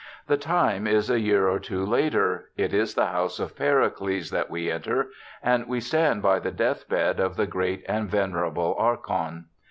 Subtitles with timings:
[0.25, 4.49] The time is a year or two later— it is the house of Pericles that
[4.49, 5.09] we enter,
[5.43, 9.45] and we stand by the death bed of the great and venerable Archon.